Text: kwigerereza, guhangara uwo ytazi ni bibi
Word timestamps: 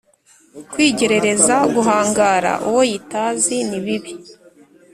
kwigerereza, 0.71 1.55
guhangara 1.73 2.51
uwo 2.67 2.81
ytazi 2.97 3.55
ni 3.69 3.79
bibi 3.85 4.13